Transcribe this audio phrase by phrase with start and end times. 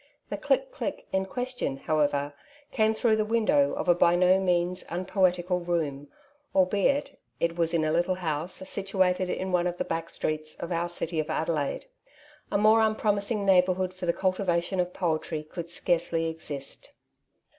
[0.31, 2.33] The "click, click'' in question, however,
[2.71, 6.07] came through the window of a by no means unpoetical room,
[6.55, 10.71] albeit it was in a little house, situated in one of the back streets of
[10.71, 11.85] our city of Adelaide.
[12.51, 16.93] A more unpromising neighbourhood for the cultivation of poetry could scarcely exist.